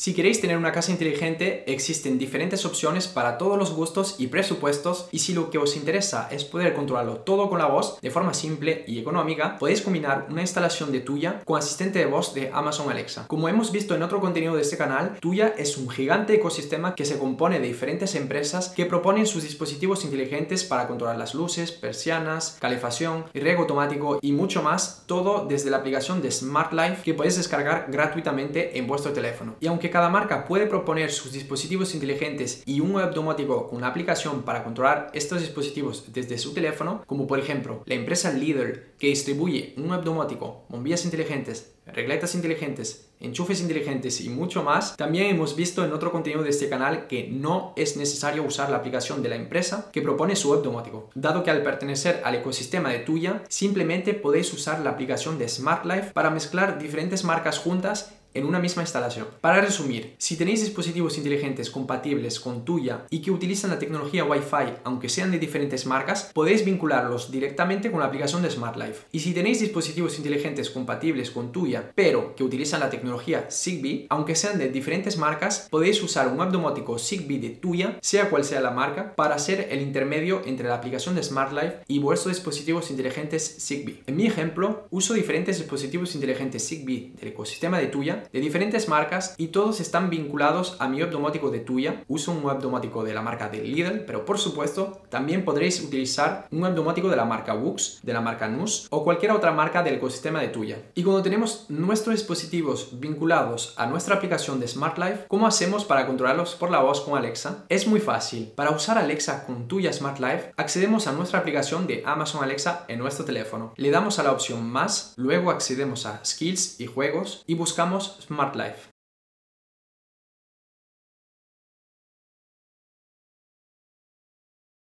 [0.00, 5.10] Si queréis tener una casa inteligente, existen diferentes opciones para todos los gustos y presupuestos
[5.12, 8.32] y si lo que os interesa es poder controlarlo todo con la voz de forma
[8.32, 12.90] simple y económica, podéis combinar una instalación de Tuya con asistente de voz de Amazon
[12.90, 13.26] Alexa.
[13.28, 17.04] Como hemos visto en otro contenido de este canal, Tuya es un gigante ecosistema que
[17.04, 22.56] se compone de diferentes empresas que proponen sus dispositivos inteligentes para controlar las luces, persianas,
[22.58, 27.36] calefacción, riego automático y mucho más, todo desde la aplicación de Smart Life que podéis
[27.36, 29.56] descargar gratuitamente en vuestro teléfono.
[29.60, 33.88] Y aunque cada marca puede proponer sus dispositivos inteligentes y un web domótico con una
[33.88, 39.08] aplicación para controlar estos dispositivos desde su teléfono, como por ejemplo la empresa Lidl que
[39.08, 45.56] distribuye un web domótico, bombillas inteligentes, regletas inteligentes, enchufes inteligentes y mucho más, también hemos
[45.56, 49.28] visto en otro contenido de este canal que no es necesario usar la aplicación de
[49.28, 53.42] la empresa que propone su web domótico, dado que al pertenecer al ecosistema de tuya,
[53.48, 58.58] simplemente podéis usar la aplicación de Smart Life para mezclar diferentes marcas juntas en una
[58.58, 59.26] misma instalación.
[59.40, 64.80] Para resumir, si tenéis dispositivos inteligentes compatibles con tuya y que utilizan la tecnología Wi-Fi,
[64.84, 69.06] aunque sean de diferentes marcas, podéis vincularlos directamente con la aplicación de Smart Life.
[69.12, 74.36] Y si tenéis dispositivos inteligentes compatibles con tuya, pero que utilizan la tecnología Zigbee, aunque
[74.36, 78.60] sean de diferentes marcas, podéis usar un web domótico Zigbee de tuya, sea cual sea
[78.60, 82.90] la marca, para ser el intermedio entre la aplicación de Smart Life y vuestros dispositivos
[82.90, 84.02] inteligentes Zigbee.
[84.06, 89.34] En mi ejemplo, uso diferentes dispositivos inteligentes Zigbee del ecosistema de tuya de diferentes marcas
[89.38, 92.04] y todos están vinculados a mi web domótico de Tuya.
[92.08, 96.46] Uso un web domótico de la marca de Lidl, pero por supuesto también podréis utilizar
[96.50, 99.82] un web domótico de la marca Wux, de la marca NUS o cualquier otra marca
[99.82, 100.78] del ecosistema de Tuya.
[100.94, 106.06] Y cuando tenemos nuestros dispositivos vinculados a nuestra aplicación de Smart Life, ¿cómo hacemos para
[106.06, 107.64] controlarlos por la voz con Alexa?
[107.68, 108.52] Es muy fácil.
[108.54, 112.98] Para usar Alexa con Tuya Smart Life, accedemos a nuestra aplicación de Amazon Alexa en
[112.98, 113.72] nuestro teléfono.
[113.76, 118.56] Le damos a la opción más, luego accedemos a Skills y Juegos y buscamos Smart
[118.56, 118.90] Life.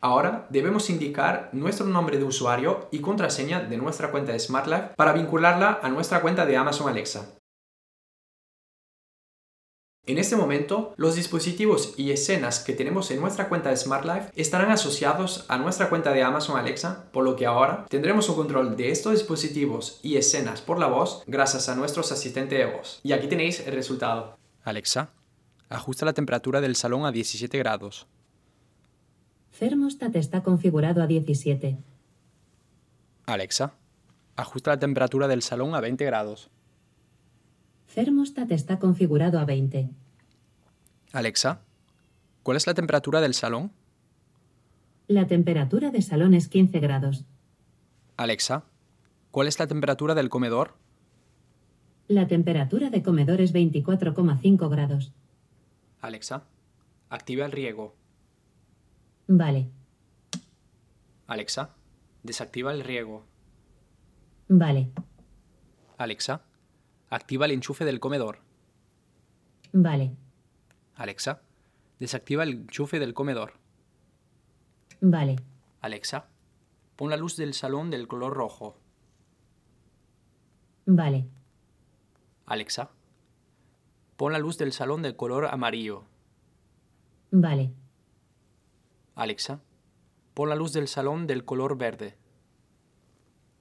[0.01, 4.91] Ahora debemos indicar nuestro nombre de usuario y contraseña de nuestra cuenta de Smart Life
[4.97, 7.39] para vincularla a nuestra cuenta de Amazon Alexa.
[10.05, 14.33] En este momento, los dispositivos y escenas que tenemos en nuestra cuenta de Smart Life
[14.35, 18.77] estarán asociados a nuestra cuenta de Amazon Alexa, por lo que ahora tendremos un control
[18.77, 22.99] de estos dispositivos y escenas por la voz gracias a nuestros asistentes de voz.
[23.05, 24.37] Y aquí tenéis el resultado.
[24.65, 25.11] Alexa,
[25.69, 28.09] ajusta la temperatura del salón a 17 grados.
[29.57, 31.79] Thermostat está configurado a 17.
[33.27, 33.75] Alexa,
[34.35, 36.51] ajusta la temperatura del salón a 20 grados.
[37.95, 39.91] Thermostat está configurado a 20.
[41.13, 41.61] Alexa,
[42.43, 43.71] ¿cuál es la temperatura del salón?
[45.09, 47.25] La temperatura de salón es 15 grados.
[48.17, 48.65] Alexa,
[49.31, 50.75] ¿cuál es la temperatura del comedor?
[52.09, 55.13] La temperatura de comedor es 24,5 grados.
[56.01, 56.45] Alexa,
[57.11, 57.95] activa el riego.
[59.27, 59.69] Vale.
[61.27, 61.71] Alexa,
[62.23, 63.25] desactiva el riego.
[64.49, 64.91] Vale.
[65.99, 66.43] Alexa,
[67.13, 68.39] activa el enchufe del comedor.
[69.73, 70.17] Vale.
[70.95, 71.43] Alexa,
[71.99, 73.53] desactiva el enchufe del comedor.
[75.03, 75.37] Vale.
[75.83, 76.29] Alexa,
[76.97, 78.79] pon la luz del salón del color rojo.
[80.87, 81.29] Vale.
[82.47, 82.91] Alexa,
[84.17, 86.05] pon la luz del salón del color amarillo.
[87.31, 87.75] Vale.
[89.17, 89.61] Alexa,
[90.33, 92.17] pon la luz del salón del color verde.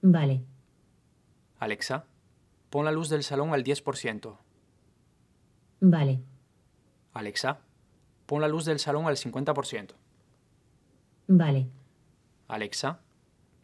[0.02, 0.42] Vale.
[1.60, 2.06] Alexa,
[2.72, 4.38] pon la luz del salón al 10%.
[5.82, 6.22] Vale.
[7.14, 7.60] Alexa,
[8.26, 9.94] pon la luz del salón al 50%.
[11.28, 11.68] Vale.
[12.48, 13.02] Alexa,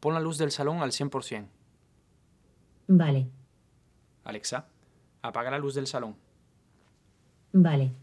[0.01, 1.47] pon la luz del salón al 100%.
[2.87, 3.29] Vale.
[4.25, 4.67] Alexa,
[5.21, 6.15] apaga la luz del salón.
[7.53, 7.93] Vale.